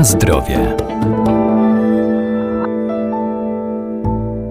[0.00, 0.76] Na zdrowie.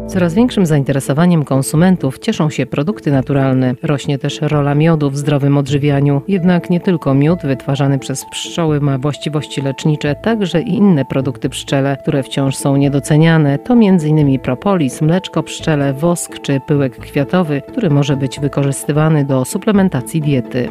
[0.07, 3.75] Coraz większym zainteresowaniem konsumentów cieszą się produkty naturalne.
[3.83, 6.21] Rośnie też rola miodu w zdrowym odżywianiu.
[6.27, 11.97] Jednak nie tylko miód wytwarzany przez pszczoły ma właściwości lecznicze, także i inne produkty pszczele,
[12.01, 13.59] które wciąż są niedoceniane.
[13.59, 14.39] To m.in.
[14.39, 20.69] propolis, mleczko pszczele, wosk czy pyłek kwiatowy, który może być wykorzystywany do suplementacji diety.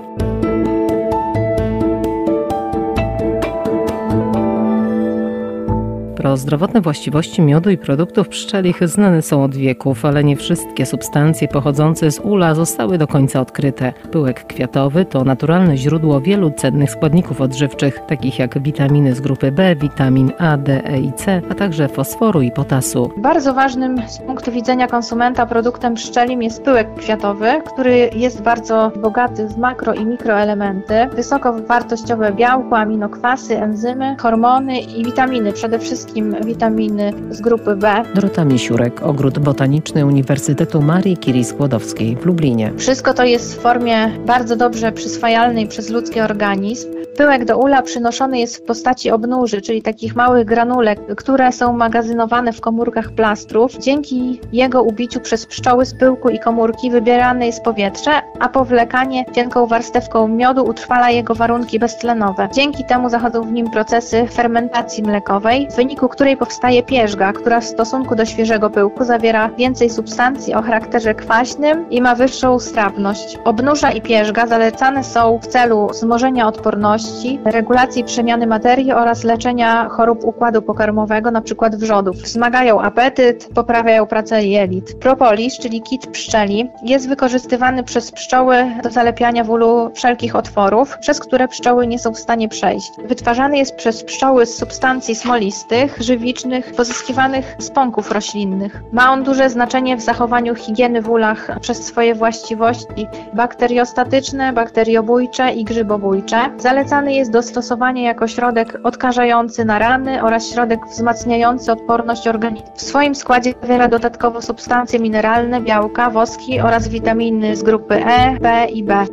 [6.28, 12.10] Prozdrowotne właściwości miodu i produktów pszczelich znane są od wieków, ale nie wszystkie substancje pochodzące
[12.10, 13.92] z ula zostały do końca odkryte.
[14.10, 19.76] Pyłek kwiatowy to naturalne źródło wielu cennych składników odżywczych, takich jak witaminy z grupy B,
[19.76, 23.10] witamin A, D, E i C, a także fosforu i potasu.
[23.16, 29.46] Bardzo ważnym z punktu widzenia konsumenta produktem pszczelim jest pyłek kwiatowy, który jest bardzo bogaty
[29.48, 36.46] w makro i mikroelementy, wysoko wartościowe białko, aminokwasy, enzymy, hormony i witaminy, przede wszystkim wszystkim
[36.46, 38.02] witaminy z grupy B.
[38.14, 42.72] Dorota Misiurek, Ogród Botaniczny Uniwersytetu Marii Curie Skłodowskiej w Lublinie.
[42.76, 46.97] Wszystko to jest w formie bardzo dobrze przyswajalnej przez ludzki organizm.
[47.18, 52.52] Pyłek do ula przynoszony jest w postaci obnuży, czyli takich małych granulek, które są magazynowane
[52.52, 53.78] w komórkach plastrów.
[53.78, 58.10] Dzięki jego ubiciu przez pszczoły z pyłku i komórki wybierane jest powietrze,
[58.40, 62.48] a powlekanie cienką warstewką miodu utrwala jego warunki beztlenowe.
[62.54, 67.64] Dzięki temu zachodzą w nim procesy fermentacji mlekowej, w wyniku której powstaje pierzga, która w
[67.64, 73.38] stosunku do świeżego pyłku zawiera więcej substancji o charakterze kwaśnym i ma wyższą strawność.
[73.44, 77.07] Obnóża i pierzga zalecane są w celu wzmożenia odporności
[77.44, 81.70] regulacji przemiany materii oraz leczenia chorób układu pokarmowego, np.
[81.72, 82.16] wrzodów.
[82.16, 84.94] Wzmagają apetyt, poprawiają pracę jelit.
[84.94, 91.20] Propolis, czyli kit pszczeli, jest wykorzystywany przez pszczoły do zalepiania w ulu wszelkich otworów, przez
[91.20, 92.92] które pszczoły nie są w stanie przejść.
[93.04, 98.82] Wytwarzany jest przez pszczoły z substancji smolistych, żywicznych, pozyskiwanych z pąków roślinnych.
[98.92, 105.64] Ma on duże znaczenie w zachowaniu higieny w ulach przez swoje właściwości bakteriostatyczne, bakteriobójcze i
[105.64, 106.38] grzybobójcze.
[106.58, 112.72] Zalecamy Zalecany jest do stosowania jako środek odkażający na rany oraz środek wzmacniający odporność organizmu.
[112.74, 118.66] W swoim składzie zawiera dodatkowo substancje mineralne, białka, woski oraz witaminy z grupy E, B
[118.66, 119.04] i B.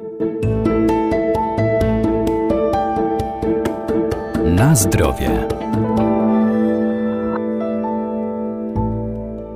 [4.46, 5.55] Na zdrowie.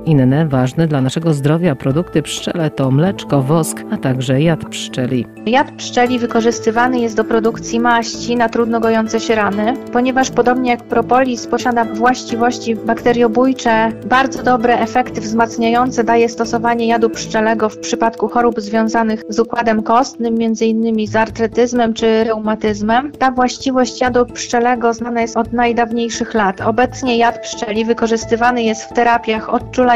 [0.06, 5.26] Inne ważne dla naszego zdrowia produkty pszczele to mleczko, wosk, a także jad pszczeli.
[5.46, 10.82] Jad pszczeli wykorzystywany jest do produkcji maści na trudno gojące się rany, ponieważ podobnie jak
[10.82, 18.60] propolis posiada właściwości bakteriobójcze, bardzo dobre efekty wzmacniające daje stosowanie jadu pszczelego w przypadku chorób
[18.60, 21.06] związanych z układem kostnym, m.in.
[21.06, 23.12] z artretyzmem czy reumatyzmem.
[23.12, 26.60] Ta właściwość jadu pszczelego znana jest od najdawniejszych lat.
[26.60, 29.90] Obecnie jad pszczeli wykorzystywany jest w terapiach odczulających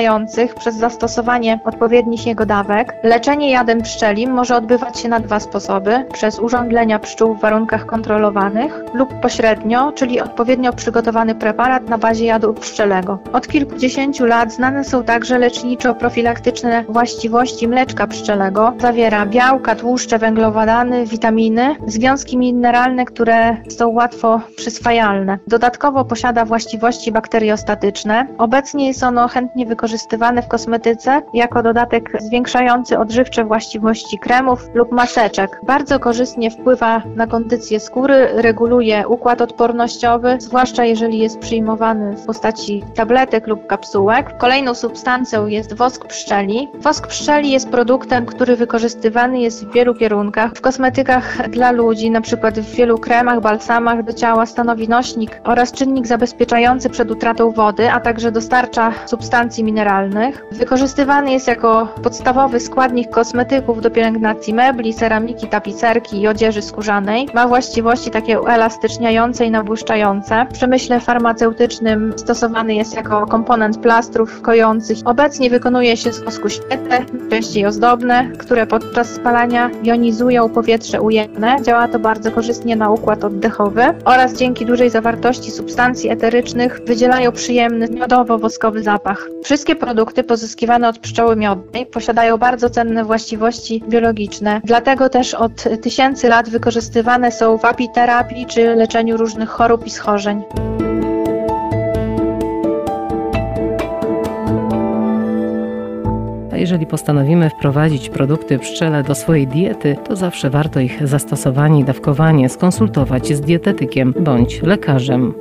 [0.59, 2.95] przez zastosowanie odpowiednich jego dawek.
[3.03, 8.81] Leczenie jadem pszczelim może odbywać się na dwa sposoby: przez urządlenia pszczół w warunkach kontrolowanych
[8.95, 13.19] lub pośrednio, czyli odpowiednio przygotowany preparat na bazie jadu pszczelego.
[13.33, 18.73] Od kilkudziesięciu lat znane są także leczniczo-profilaktyczne właściwości mleczka pszczelego.
[18.81, 25.39] Zawiera białka, tłuszcze, węglowodany, witaminy, związki mineralne, które są łatwo przyswajalne.
[25.47, 28.27] Dodatkowo posiada właściwości bakteriostatyczne.
[28.39, 34.93] Obecnie jest ono chętnie wykorzystywane wykorzystywane w kosmetyce jako dodatek zwiększający odżywcze właściwości kremów lub
[34.93, 35.61] maseczek.
[35.63, 42.85] Bardzo korzystnie wpływa na kondycję skóry, reguluje układ odpornościowy, zwłaszcza jeżeli jest przyjmowany w postaci
[42.95, 44.39] tabletek lub kapsułek.
[44.39, 46.69] Kolejną substancją jest wosk pszczeli.
[46.75, 50.53] Wosk pszczeli jest produktem, który wykorzystywany jest w wielu kierunkach.
[50.55, 52.53] W kosmetykach dla ludzi, np.
[52.53, 58.01] w wielu kremach, balsamach do ciała stanowi nośnik oraz czynnik zabezpieczający przed utratą wody, a
[58.01, 60.45] także dostarcza substancji mineralnych mineralnych.
[60.53, 67.29] Wykorzystywany jest jako podstawowy składnik kosmetyków do pielęgnacji mebli, ceramiki, tapicerki i odzieży skórzanej.
[67.35, 70.47] Ma właściwości takie uelastyczniające i nabłyszczające.
[70.51, 74.99] W przemyśle farmaceutycznym stosowany jest jako komponent plastrów kojących.
[75.05, 76.99] Obecnie wykonuje się z wosku świetle,
[77.31, 81.57] częściej ozdobne, które podczas spalania jonizują powietrze ujemne.
[81.63, 87.89] Działa to bardzo korzystnie na układ oddechowy oraz dzięki dużej zawartości substancji eterycznych wydzielają przyjemny
[87.89, 89.29] miodowo-woskowy zapach.
[89.45, 95.65] Wszystkie Wszystkie produkty pozyskiwane od pszczoły miodnej posiadają bardzo cenne właściwości biologiczne, dlatego też od
[95.83, 100.43] tysięcy lat wykorzystywane są w apiterapii czy leczeniu różnych chorób i schorzeń.
[106.53, 111.85] A jeżeli postanowimy wprowadzić produkty pszczele do swojej diety, to zawsze warto ich zastosowanie i
[111.85, 115.35] dawkowanie skonsultować z dietetykiem bądź lekarzem.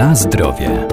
[0.00, 0.86] Na zdrowie.